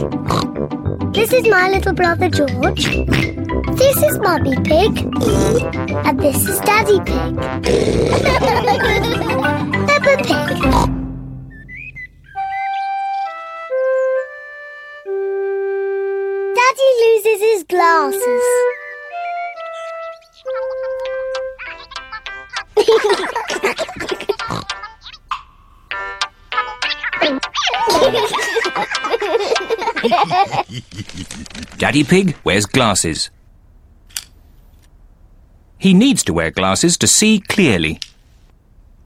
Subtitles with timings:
[0.00, 2.86] This is my little brother George.
[3.76, 4.96] This is Mummy Pig.
[6.06, 7.36] And this is Daddy Pig.
[10.20, 10.48] Pig.
[16.56, 18.44] Daddy loses his glasses.
[31.78, 33.30] Daddy Pig wears glasses.
[35.78, 38.00] He needs to wear glasses to see clearly.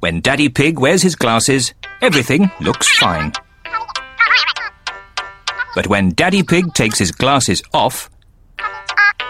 [0.00, 3.32] When Daddy Pig wears his glasses, everything looks fine.
[5.74, 8.08] But when Daddy Pig takes his glasses off,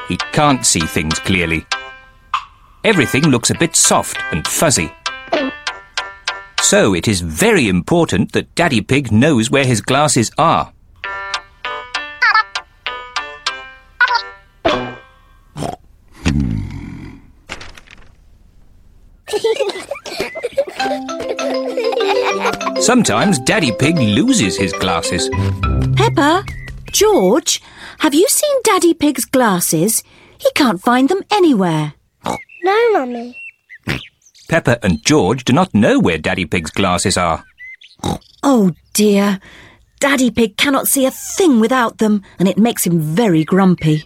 [0.09, 1.65] he can't see things clearly.
[2.83, 4.93] Everything looks a bit soft and fuzzy.
[6.61, 10.74] So it is very important that Daddy Pig knows where his glasses are.
[22.81, 25.29] Sometimes Daddy Pig loses his glasses.
[25.97, 26.45] Peppa,
[26.93, 27.63] George,
[27.99, 30.03] have you seen Daddy Pig's glasses?
[30.39, 31.95] He can't find them anywhere.
[32.63, 33.37] No, Mummy.
[34.49, 37.45] Peppa and George do not know where Daddy Pig's glasses are.
[38.43, 39.41] Oh dear.
[40.01, 44.05] Daddy Pig cannot see a thing without them, and it makes him very grumpy.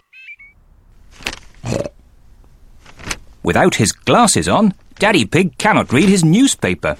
[3.43, 6.95] Without his glasses on, Daddy Pig cannot read his newspaper.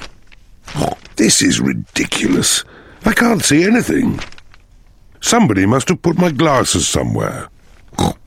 [1.15, 2.63] This is ridiculous.
[3.05, 4.19] I can't see anything.
[5.21, 7.49] Somebody must have put my glasses somewhere.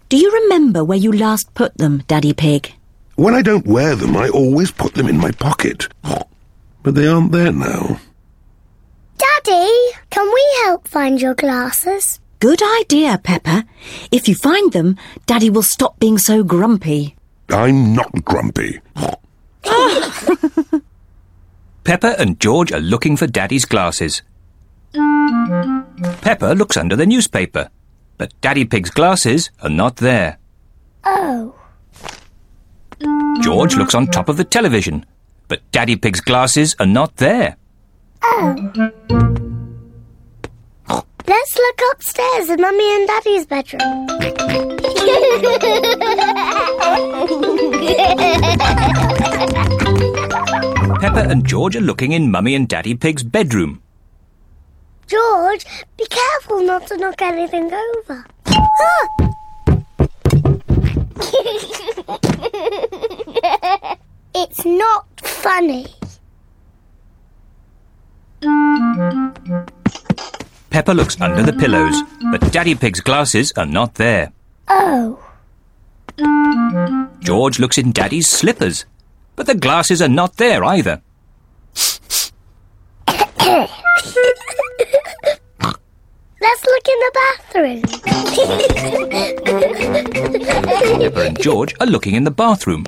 [0.09, 2.75] Do you remember where you last put them, Daddy Pig?
[3.17, 5.89] When I don't wear them, I always put them in my pocket.
[6.83, 7.99] But they aren't there now.
[9.17, 9.71] Daddy,
[10.11, 12.21] can we help find your glasses?
[12.41, 13.65] Good idea, Peppa.
[14.11, 14.97] If you find them,
[15.27, 17.15] Daddy will stop being so grumpy.
[17.49, 18.81] I'm not grumpy.
[21.85, 24.23] Peppa and George are looking for Daddy's glasses.
[26.23, 27.71] Peppa looks under the newspaper,
[28.19, 30.39] but Daddy Pig's glasses are not there.
[31.05, 31.55] Oh.
[33.41, 35.05] George looks on top of the television,
[35.49, 37.57] but Daddy Pig's glasses are not there.
[38.23, 38.55] Oh.
[41.27, 44.07] Let's look upstairs in Mummy and Daddy's bedroom.
[51.03, 53.83] Peppa and George are looking in Mummy and Daddy Pig's bedroom.
[55.09, 58.25] George, be careful not to knock anything over.
[58.47, 59.09] Ah!
[64.33, 65.87] it's not funny.
[70.71, 74.31] Peppa looks under the pillows, but Daddy Pig's glasses are not there.
[74.69, 75.19] Oh.
[77.19, 78.85] George looks in Daddy's slippers,
[79.43, 81.03] but the glasses are not there either.
[86.41, 87.83] Let's look in the bathroom.
[91.01, 92.87] Peppa and George are looking in the bathroom.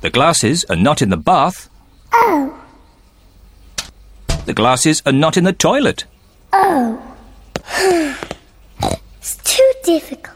[0.00, 1.68] The glasses are not in the bath.
[2.14, 2.58] oh.
[4.46, 6.06] The glasses are not in the toilet.
[6.54, 6.98] Oh.
[9.18, 10.31] it's too difficult.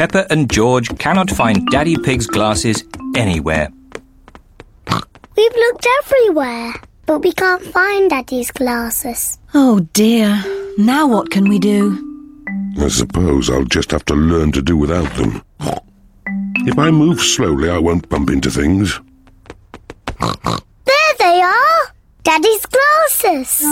[0.00, 2.84] Peppa and George cannot find Daddy Pig's glasses
[3.14, 3.68] anywhere.
[5.36, 6.72] We've looked everywhere,
[7.04, 9.38] but we can't find Daddy's glasses.
[9.52, 10.42] Oh dear.
[10.78, 12.00] Now what can we do?
[12.78, 15.42] I suppose I'll just have to learn to do without them.
[16.64, 18.98] If I move slowly, I won't bump into things.
[20.18, 21.94] There they are!
[22.22, 23.62] Daddy's glasses!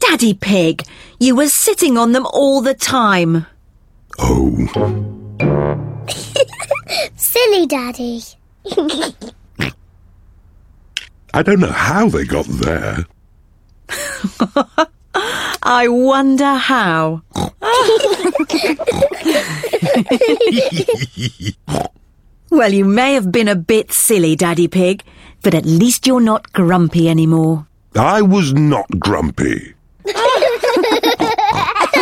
[0.00, 0.82] Daddy Pig,
[1.18, 3.46] you were sitting on them all the time.
[4.22, 5.40] Oh,
[7.16, 8.20] Silly Daddy.
[11.32, 13.04] I don't know how they got there.
[15.62, 17.22] I wonder how.
[22.50, 25.02] well, you may have been a bit silly, Daddy Pig,
[25.42, 27.66] but at least you're not grumpy anymore.
[27.94, 29.74] I was not grumpy.